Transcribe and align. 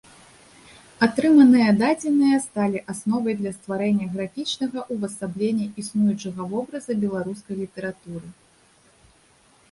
Атрыманыя 1.07 1.73
дадзеныя 1.81 2.37
сталі 2.45 2.79
асновай 2.93 3.35
для 3.41 3.51
стварэння 3.57 4.07
графічнага 4.13 4.79
ўвасаблення 4.95 5.67
існуючага 5.83 6.41
вобраза 6.55 6.97
беларускай 7.03 7.55
літаратуры. 7.61 8.27